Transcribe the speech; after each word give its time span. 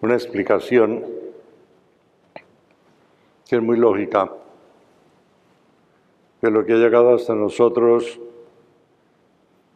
una 0.00 0.14
explicación 0.14 1.04
que 3.48 3.56
es 3.56 3.62
muy 3.62 3.76
lógica, 3.76 4.30
que 6.40 6.50
lo 6.50 6.64
que 6.64 6.74
ha 6.74 6.76
llegado 6.76 7.14
hasta 7.14 7.34
nosotros 7.34 8.20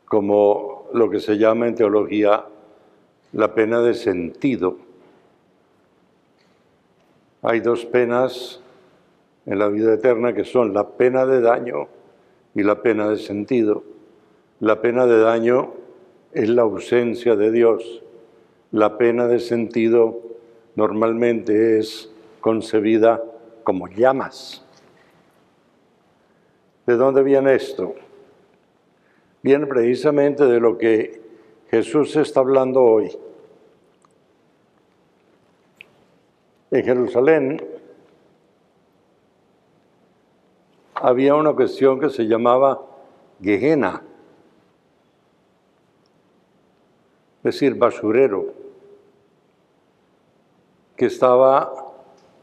como 0.06 0.88
lo 0.92 1.08
que 1.08 1.20
se 1.20 1.38
llama 1.38 1.66
en 1.66 1.74
teología 1.74 2.44
la 3.32 3.54
pena 3.54 3.80
de 3.80 3.94
sentido. 3.94 4.76
Hay 7.40 7.60
dos 7.60 7.86
penas 7.86 8.60
en 9.46 9.58
la 9.58 9.68
vida 9.68 9.94
eterna 9.94 10.34
que 10.34 10.44
son 10.44 10.74
la 10.74 10.86
pena 10.86 11.24
de 11.26 11.40
daño 11.40 11.88
y 12.54 12.62
la 12.62 12.82
pena 12.82 13.08
de 13.08 13.16
sentido. 13.16 13.82
La 14.60 14.80
pena 14.80 15.06
de 15.06 15.18
daño 15.18 15.72
es 16.32 16.48
la 16.50 16.62
ausencia 16.62 17.34
de 17.34 17.50
Dios. 17.50 18.02
La 18.72 18.96
pena 18.96 19.28
de 19.28 19.38
sentido 19.38 20.18
normalmente 20.76 21.78
es 21.78 22.10
concebida 22.40 23.22
como 23.64 23.86
llamas. 23.86 24.64
¿De 26.86 26.96
dónde 26.96 27.22
viene 27.22 27.54
esto? 27.54 27.94
Viene 29.42 29.66
precisamente 29.66 30.46
de 30.46 30.58
lo 30.58 30.78
que 30.78 31.20
Jesús 31.70 32.16
está 32.16 32.40
hablando 32.40 32.82
hoy. 32.82 33.14
En 36.70 36.82
Jerusalén 36.82 37.62
había 40.94 41.34
una 41.34 41.52
cuestión 41.52 42.00
que 42.00 42.08
se 42.08 42.24
llamaba 42.24 42.80
Gehenna, 43.42 44.02
es 47.38 47.42
decir, 47.42 47.74
basurero, 47.74 48.54
que 51.02 51.06
estaba 51.06 51.72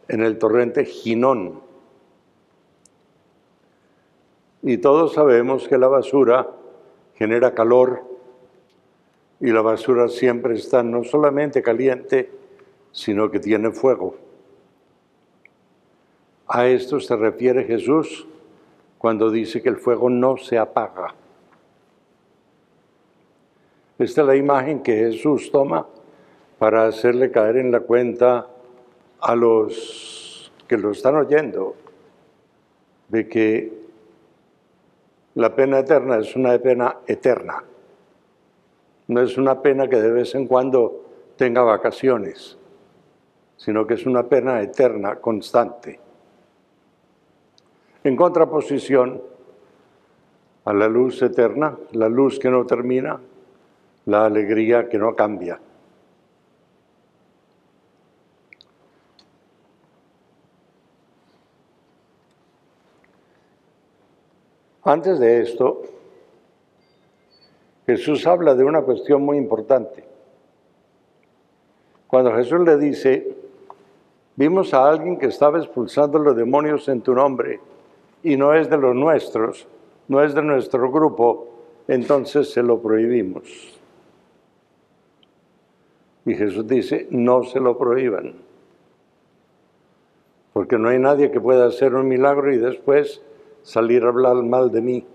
en 0.09 0.22
el 0.22 0.38
torrente 0.38 0.84
Ginón. 0.84 1.61
Y 4.61 4.80
todos 4.80 5.14
sabemos 5.14 5.70
que 5.70 5.78
la 5.78 5.88
basura 5.88 6.45
genera 7.16 7.53
calor 7.53 8.03
y 9.39 9.50
la 9.52 9.61
basura 9.61 10.09
siempre 10.09 10.56
está 10.56 10.83
no 10.83 11.06
solamente 11.06 11.61
caliente, 11.61 12.30
sino 12.92 13.31
que 13.31 13.39
tiene 13.39 13.72
fuego. 13.72 14.17
A 16.45 16.67
esto 16.67 17.00
se 17.00 17.16
refiere 17.16 17.64
Jesús 17.64 18.28
cuando 18.98 19.31
dice 19.31 19.61
que 19.61 19.70
el 19.70 19.78
fuego 19.78 20.09
no 20.09 20.36
se 20.36 20.58
apaga. 20.58 21.16
Esta 23.98 24.20
es 24.20 24.28
la 24.28 24.36
imagen 24.36 24.83
que 24.83 24.98
Jesús 24.98 25.50
toma 25.50 25.88
para 26.58 26.88
hacerle 26.88 27.31
caer 27.31 27.55
en 27.55 27.72
la 27.72 27.80
cuenta 27.80 28.48
a 29.22 29.36
los 29.36 30.52
que 30.67 30.78
lo 30.78 30.92
están 30.92 31.16
oyendo 31.16 31.75
de 33.08 33.28
que 33.28 33.73
la 35.36 35.56
pena 35.56 35.80
eterna 35.80 36.17
es 36.17 36.36
una 36.36 36.58
pena 36.59 36.98
eterna. 37.08 37.64
No 39.08 39.22
es 39.22 39.38
una 39.38 39.61
pena 39.61 39.88
que 39.88 40.02
de 40.02 40.11
vez 40.11 40.36
en 40.36 40.48
cuando 40.48 41.06
tenga 41.36 41.61
vacaciones, 41.61 42.58
sino 43.58 43.88
que 43.88 43.95
es 43.95 44.06
una 44.06 44.23
pena 44.23 44.61
eterna, 44.61 45.16
constante 45.16 46.00
en 48.04 48.16
contraposición 48.16 49.22
a 50.66 50.73
la 50.73 50.88
luz 50.88 51.22
eterna, 51.22 51.78
la 51.92 52.09
luz 52.09 52.39
que 52.39 52.50
no 52.50 52.66
termina, 52.66 53.20
la 54.06 54.26
alegría 54.26 54.88
que 54.88 54.98
no 54.98 55.16
cambia. 55.16 55.59
Antes 64.83 65.20
de 65.20 65.42
esto, 65.42 65.81
Jesús 67.86 68.26
habla 68.27 68.55
de 68.55 68.64
una 68.64 68.81
cuestión 68.81 69.23
muy 69.23 69.37
importante. 69.37 70.04
Cuando 72.08 72.33
Jesús 72.33 72.61
le 72.61 72.77
dice, 72.77 73.36
vimos 74.36 74.73
a 74.73 74.87
alguien 74.87 75.17
que 75.17 75.27
estaba 75.27 75.59
expulsando 75.59 76.17
los 76.17 76.36
demonios 76.36 76.87
en 76.87 77.02
tu 77.02 77.14
nombre 77.14 77.59
y 78.23 78.37
no 78.37 78.54
es 78.54 78.70
de 78.70 78.77
los 78.77 78.95
nuestros, 78.95 79.67
no 80.08 80.23
es 80.23 80.33
de 80.33 80.42
nuestro 80.42 80.92
grupo, 80.92 81.48
entonces 81.87 82.52
se 82.52 82.64
lo 82.64 82.81
prohibimos. 82.81 83.80
Y 86.25 86.36
Jesús 86.36 86.67
dice, 86.67 87.08
no 87.09 87.43
se 87.43 87.59
lo 87.59 87.77
prohíban, 87.77 88.36
porque 90.54 90.77
no 90.77 90.89
hay 90.89 90.99
nadie 90.99 91.31
que 91.31 91.42
pueda 91.42 91.65
hacer 91.65 91.95
un 91.95 92.08
milagro 92.08 92.54
y 92.54 92.58
después 92.58 93.21
salir 93.64 94.03
a 94.03 94.09
hablar 94.09 94.36
mal 94.43 94.71
de 94.71 94.81
mí. 94.81 95.05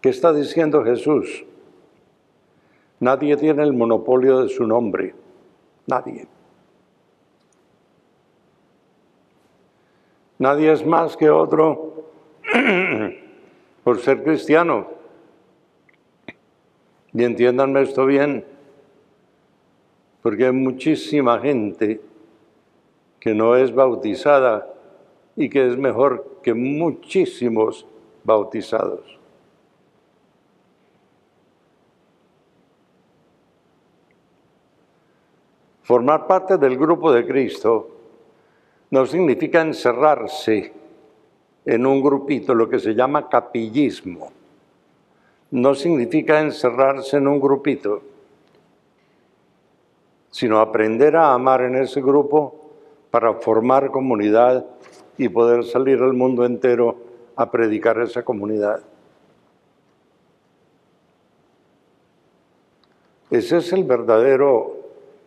¿Qué 0.00 0.10
está 0.10 0.32
diciendo 0.32 0.84
Jesús? 0.84 1.44
Nadie 3.00 3.36
tiene 3.36 3.62
el 3.62 3.72
monopolio 3.72 4.40
de 4.40 4.48
su 4.48 4.66
nombre, 4.66 5.14
nadie. 5.86 6.26
Nadie 10.38 10.72
es 10.72 10.84
más 10.84 11.16
que 11.16 11.30
otro 11.30 12.04
por 13.84 14.00
ser 14.00 14.22
cristiano. 14.22 14.88
Y 17.12 17.24
entiéndanme 17.24 17.82
esto 17.82 18.04
bien, 18.04 18.44
porque 20.22 20.46
hay 20.46 20.52
muchísima 20.52 21.40
gente 21.40 22.00
que 23.26 23.34
no 23.34 23.56
es 23.56 23.74
bautizada 23.74 24.72
y 25.34 25.50
que 25.50 25.66
es 25.66 25.76
mejor 25.76 26.38
que 26.44 26.54
muchísimos 26.54 27.84
bautizados. 28.22 29.18
Formar 35.82 36.28
parte 36.28 36.56
del 36.56 36.78
grupo 36.78 37.10
de 37.10 37.26
Cristo 37.26 37.88
no 38.92 39.04
significa 39.04 39.60
encerrarse 39.60 40.72
en 41.64 41.84
un 41.84 42.00
grupito, 42.00 42.54
lo 42.54 42.68
que 42.68 42.78
se 42.78 42.94
llama 42.94 43.28
capillismo. 43.28 44.30
No 45.50 45.74
significa 45.74 46.40
encerrarse 46.40 47.16
en 47.16 47.26
un 47.26 47.40
grupito, 47.40 48.02
sino 50.30 50.60
aprender 50.60 51.16
a 51.16 51.34
amar 51.34 51.62
en 51.62 51.74
ese 51.74 52.00
grupo 52.00 52.65
para 53.16 53.32
formar 53.32 53.90
comunidad 53.90 54.66
y 55.16 55.30
poder 55.30 55.64
salir 55.64 56.02
al 56.02 56.12
mundo 56.12 56.44
entero 56.44 56.98
a 57.34 57.50
predicar 57.50 57.98
esa 58.02 58.22
comunidad. 58.22 58.82
Ese 63.30 63.56
es 63.56 63.72
el 63.72 63.84
verdadero 63.84 64.76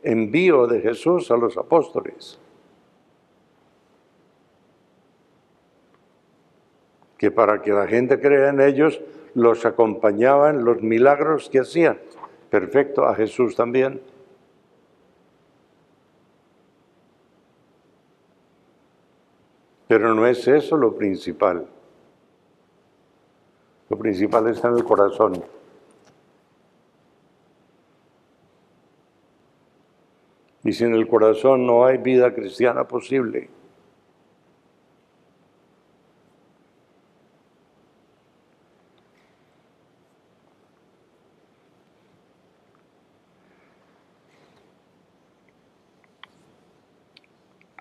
envío 0.04 0.68
de 0.68 0.82
Jesús 0.82 1.32
a 1.32 1.38
los 1.38 1.58
apóstoles. 1.58 2.38
que 7.18 7.32
para 7.32 7.64
que 7.64 7.72
la 7.72 7.88
gente 7.88 8.20
crea 8.20 8.50
en 8.50 8.62
ellos, 8.62 9.02
los 9.34 9.66
acompañaban 9.66 10.64
los 10.64 10.84
milagros 10.84 11.50
que 11.50 11.62
hacían. 11.62 12.00
Perfecto, 12.52 13.06
a 13.06 13.16
Jesús 13.16 13.56
también. 13.56 14.00
Pero 19.90 20.14
no 20.14 20.28
es 20.28 20.48
eso 20.48 20.78
lo 20.78 20.96
principal. 20.96 21.68
Lo 23.90 23.98
principal 23.98 24.48
está 24.48 24.68
en 24.68 24.78
el 24.78 24.84
corazón. 24.84 25.44
Y 30.64 30.74
sin 30.74 30.94
el 30.94 31.08
corazón 31.08 31.66
no 31.66 31.88
hay 31.88 31.98
vida 31.98 32.36
cristiana 32.36 32.88
posible. 32.88 33.50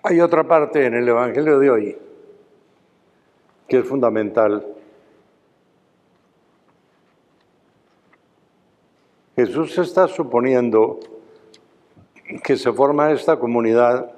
Hay 0.09 0.21
otra 0.21 0.43
parte 0.43 0.87
en 0.87 0.95
el 0.95 1.07
Evangelio 1.07 1.59
de 1.59 1.69
hoy 1.69 1.97
que 3.67 3.77
es 3.77 3.85
fundamental. 3.87 4.65
Jesús 9.35 9.77
está 9.77 10.07
suponiendo 10.07 10.99
que 12.43 12.57
se 12.57 12.73
forma 12.73 13.11
esta 13.11 13.37
comunidad, 13.37 14.11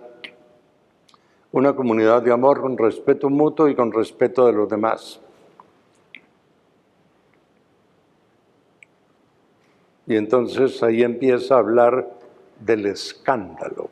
una 1.52 1.76
comunidad 1.76 2.22
de 2.22 2.32
amor 2.32 2.62
con 2.62 2.78
respeto 2.78 3.30
mutuo 3.30 3.68
y 3.68 3.76
con 3.76 3.92
respeto 3.92 4.46
de 4.46 4.54
los 4.54 4.70
demás. 4.70 5.20
Y 10.08 10.16
entonces 10.16 10.82
ahí 10.84 11.04
empieza 11.04 11.56
a 11.56 11.60
hablar 11.60 12.10
del 12.62 12.86
escándalo. 12.86 13.90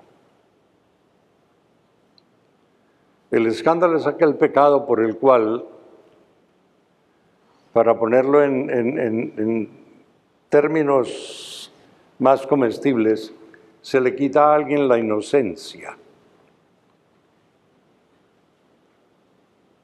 El 3.31 3.45
escándalo 3.45 3.97
es 3.97 4.07
aquel 4.07 4.35
pecado 4.35 4.87
por 4.87 5.01
el 5.01 5.17
cual, 5.17 5.65
para 7.73 7.97
ponerlo 7.97 8.43
en, 8.43 9.69
términos 10.49 11.71
más 12.17 12.47
comestibles, 12.47 13.31
se 13.81 14.01
le 14.01 14.15
quita 14.15 14.45
a 14.45 14.55
alguien 14.55 14.87
la 14.87 14.97
inocencia. 14.97 15.95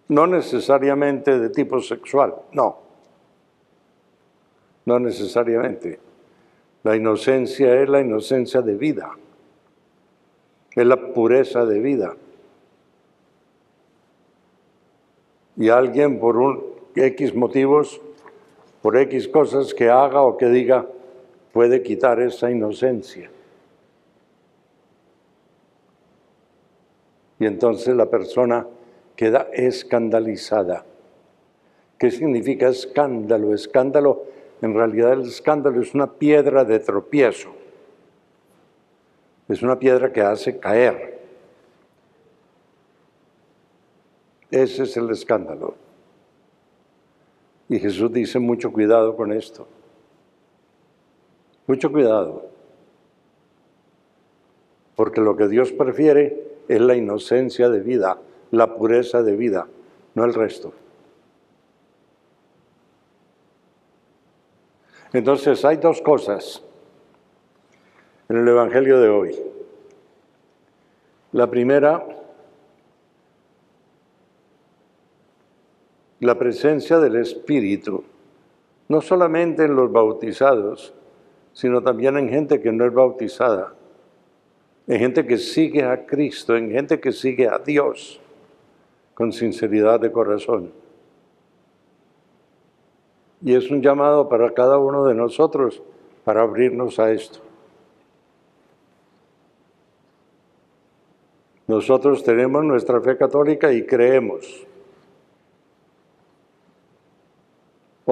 No 0.08 0.26
necesariamente 0.26 1.40
de 1.40 1.50
tipo 1.50 1.80
sexual, 1.80 2.34
no. 2.52 2.80
No 4.86 5.00
necesariamente. 5.00 6.00
La 6.84 6.96
inocencia 6.96 7.82
es 7.82 7.90
la 7.90 8.02
inocencia 8.02 8.62
de 8.62 8.76
vida, 8.76 9.12
es 10.76 10.86
la 10.86 10.98
pureza 11.14 11.66
de 11.66 11.80
vida. 11.80 12.16
Y 15.58 15.70
alguien 15.70 16.20
por 16.20 16.38
un 16.38 16.64
X 16.96 17.34
motivos, 17.34 18.02
por 18.82 18.98
X 18.98 19.28
cosas 19.28 19.74
que 19.74 19.90
haga 19.90 20.22
o 20.22 20.38
que 20.38 20.48
diga, 20.48 20.86
puede 21.54 21.82
quitar 21.82 22.20
esa 22.20 22.52
inocencia. 22.52 23.30
Y 27.40 27.46
entonces 27.46 27.96
la 27.96 28.06
persona 28.06 28.66
queda 29.16 29.48
escandalizada. 29.54 30.86
¿Qué 31.98 32.12
significa 32.12 32.68
escándalo? 32.68 33.54
Escándalo, 33.54 34.24
en 34.62 34.74
realidad 34.74 35.14
el 35.14 35.22
escándalo 35.22 35.82
es 35.82 35.94
una 35.94 36.12
piedra 36.14 36.64
de 36.64 36.80
tropiezo. 36.80 37.50
Es 39.48 39.62
una 39.62 39.78
piedra 39.78 40.12
que 40.12 40.22
hace 40.22 40.60
caer. 40.60 41.15
Ese 44.52 44.84
es 44.84 44.98
el 44.98 45.10
escándalo. 45.10 45.76
Y 47.68 47.80
Jesús 47.80 48.12
dice 48.14 48.40
mucho 48.40 48.72
cuidado 48.72 49.16
con 49.16 49.32
esto. 49.32 49.68
Mucho 51.68 51.92
cuidado. 51.92 52.50
Porque 54.96 55.22
lo 55.22 55.36
que 55.36 55.48
Dios 55.48 55.72
prefiere 55.72 56.46
es 56.68 56.80
la 56.80 56.96
inocencia 56.96 57.70
de 57.70 57.80
vida, 57.80 58.20
la 58.52 58.76
pureza 58.76 59.24
de 59.24 59.36
vida, 59.36 59.68
no 60.14 60.26
el 60.26 60.34
resto. 60.34 60.74
Entonces 65.14 65.64
hay 65.66 65.78
dos 65.78 66.02
cosas 66.02 66.62
en 68.30 68.38
el 68.38 68.48
Evangelio 68.48 69.00
de 69.00 69.10
hoy. 69.10 69.40
La 71.32 71.50
primera, 71.50 72.06
la 76.26 76.38
presencia 76.38 77.00
del 77.00 77.16
Espíritu, 77.16 78.04
no 78.88 79.02
solamente 79.02 79.66
en 79.66 79.76
los 79.76 79.92
bautizados, 79.92 80.94
sino 81.54 81.82
también 81.82 82.18
en 82.18 82.30
gente 82.30 82.62
que 82.62 82.72
no 82.72 82.86
es 82.86 82.94
bautizada, 82.94 83.74
en 84.88 85.00
gente 85.00 85.26
que 85.26 85.38
sigue 85.38 85.84
a 85.84 86.06
Cristo, 86.06 86.56
en 86.56 86.70
gente 86.72 87.00
que 87.00 87.12
sigue 87.12 87.48
a 87.48 87.60
Dios 87.60 88.20
con 89.14 89.32
sinceridad 89.32 90.00
de 90.00 90.12
corazón. 90.12 90.72
Y 93.42 93.56
es 93.56 93.72
un 93.72 93.82
llamado 93.82 94.28
para 94.28 94.54
cada 94.54 94.78
uno 94.78 95.06
de 95.06 95.16
nosotros 95.16 95.82
para 96.24 96.42
abrirnos 96.42 97.00
a 97.00 97.12
esto. 97.12 97.40
Nosotros 101.68 102.24
tenemos 102.24 102.64
nuestra 102.64 103.02
fe 103.02 103.18
católica 103.18 103.72
y 103.72 103.86
creemos. 103.86 104.68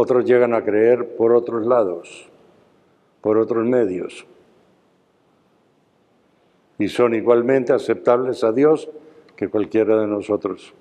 Otros 0.03 0.25
llegan 0.25 0.53
a 0.53 0.65
creer 0.65 1.15
por 1.15 1.31
otros 1.31 1.65
lados, 1.65 2.29
por 3.21 3.37
otros 3.37 3.65
medios. 3.65 4.25
Y 6.77 6.89
son 6.89 7.15
igualmente 7.15 7.71
aceptables 7.71 8.43
a 8.43 8.51
Dios 8.51 8.89
que 9.37 9.47
cualquiera 9.47 9.97
de 10.01 10.07
nosotros. 10.07 10.73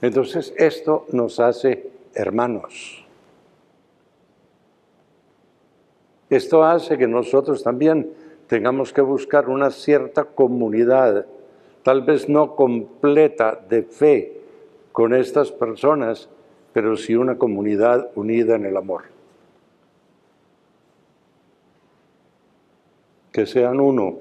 Entonces, 0.00 0.54
esto 0.56 1.06
nos 1.10 1.40
hace 1.40 1.90
hermanos. 2.14 3.04
Esto 6.28 6.62
hace 6.62 6.98
que 6.98 7.08
nosotros 7.08 7.64
también 7.64 8.14
tengamos 8.46 8.92
que 8.92 9.00
buscar 9.00 9.48
una 9.48 9.72
cierta 9.72 10.22
comunidad, 10.22 11.26
tal 11.82 12.02
vez 12.02 12.28
no 12.28 12.54
completa 12.54 13.60
de 13.68 13.82
fe 13.82 14.39
con 15.00 15.14
estas 15.14 15.50
personas, 15.50 16.28
pero 16.74 16.94
sí 16.94 17.16
una 17.16 17.38
comunidad 17.38 18.10
unida 18.16 18.56
en 18.56 18.66
el 18.66 18.76
amor. 18.76 19.04
Que 23.32 23.46
sean 23.46 23.80
uno 23.80 24.18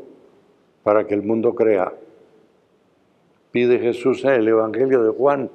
para 0.81 1.05
que 1.05 1.15
el 1.15 1.21
mundo 1.21 1.53
crea. 1.53 1.91
Pide 3.51 3.77
Jesús 3.79 4.23
en 4.23 4.29
el 4.29 4.47
Evangelio 4.47 5.03
de 5.03 5.09
Juan 5.09 5.51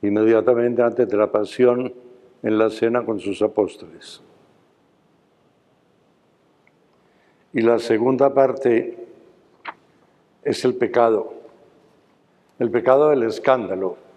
inmediatamente 0.00 0.80
antes 0.80 1.06
de 1.06 1.16
la 1.18 1.30
pasión 1.30 1.92
en 2.42 2.56
la 2.56 2.70
cena 2.70 3.04
con 3.04 3.20
sus 3.20 3.42
apóstoles. 3.42 4.22
Y 7.52 7.60
la 7.60 7.78
segunda 7.78 8.32
parte 8.32 9.06
es 10.42 10.64
el 10.64 10.76
pecado, 10.76 11.34
el 12.58 12.70
pecado 12.70 13.10
del 13.10 13.24
escándalo, 13.24 14.08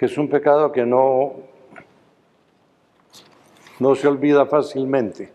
que 0.00 0.06
es 0.06 0.16
un 0.16 0.30
pecado 0.30 0.72
que 0.72 0.86
no, 0.86 1.34
no 3.80 3.94
se 3.94 4.08
olvida 4.08 4.46
fácilmente. 4.46 5.30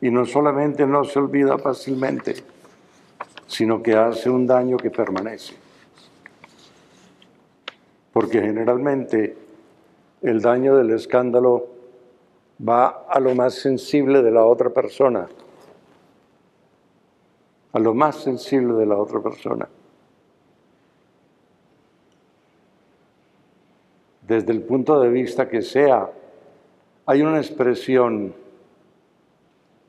Y 0.00 0.08
no 0.12 0.24
solamente 0.24 0.86
no 0.86 1.02
se 1.02 1.18
olvida 1.18 1.58
fácilmente, 1.58 2.36
sino 3.48 3.82
que 3.82 3.96
hace 3.96 4.30
un 4.30 4.46
daño 4.46 4.76
que 4.76 4.92
permanece 4.92 5.54
porque 8.12 8.40
generalmente 8.40 9.36
el 10.20 10.40
daño 10.40 10.76
del 10.76 10.90
escándalo 10.90 11.66
va 12.68 13.06
a 13.08 13.18
lo 13.18 13.34
más 13.34 13.54
sensible 13.54 14.22
de 14.22 14.30
la 14.30 14.44
otra 14.44 14.70
persona, 14.70 15.26
a 17.72 17.78
lo 17.80 17.94
más 17.94 18.16
sensible 18.16 18.74
de 18.74 18.86
la 18.86 18.96
otra 18.96 19.20
persona. 19.20 19.68
Desde 24.32 24.52
el 24.52 24.62
punto 24.62 25.00
de 25.00 25.10
vista 25.10 25.48
que 25.48 25.62
sea, 25.62 26.10
hay 27.06 27.22
una 27.22 27.38
expresión 27.38 28.34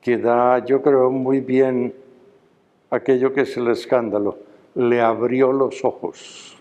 que 0.00 0.18
da, 0.18 0.64
yo 0.64 0.82
creo, 0.82 1.10
muy 1.10 1.40
bien 1.40 1.94
aquello 2.90 3.32
que 3.32 3.42
es 3.42 3.56
el 3.56 3.68
escándalo, 3.68 4.38
le 4.74 5.00
abrió 5.00 5.52
los 5.52 5.84
ojos 5.84 6.54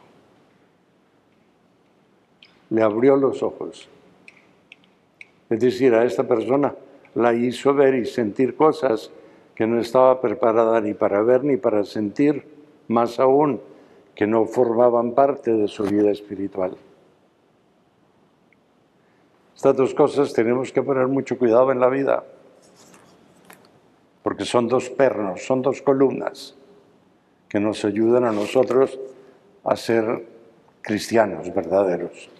le 2.73 2.81
abrió 2.81 3.15
los 3.15 3.43
ojos. 3.43 3.87
Es 5.49 5.59
decir, 5.59 5.93
a 5.93 6.05
esta 6.05 6.27
persona 6.27 6.73
la 7.13 7.33
hizo 7.33 7.71
ver 7.75 7.93
y 7.93 8.05
sentir 8.05 8.55
cosas 8.55 9.11
que 9.53 9.67
no 9.67 9.79
estaba 9.79 10.19
preparada 10.19 10.81
ni 10.81 10.95
para 10.95 11.21
ver 11.21 11.43
ni 11.43 11.57
para 11.57 11.83
sentir, 11.83 12.43
más 12.87 13.19
aún 13.19 13.61
que 14.15 14.25
no 14.25 14.45
formaban 14.45 15.11
parte 15.11 15.53
de 15.53 15.67
su 15.67 15.83
vida 15.83 16.09
espiritual. 16.09 16.75
Estas 19.55 19.75
dos 19.75 19.93
cosas 19.93 20.33
tenemos 20.33 20.71
que 20.71 20.81
poner 20.81 21.07
mucho 21.07 21.37
cuidado 21.37 21.71
en 21.71 21.79
la 21.79 21.89
vida, 21.89 22.23
porque 24.21 24.45
son 24.45 24.67
dos 24.67 24.89
pernos, 24.89 25.45
son 25.45 25.61
dos 25.61 25.81
columnas 25.81 26.55
que 27.47 27.59
nos 27.59 27.85
ayudan 27.85 28.25
a 28.25 28.31
nosotros 28.31 28.99
a 29.63 29.75
ser 29.75 30.25
cristianos 30.81 31.53
verdaderos. 31.53 32.32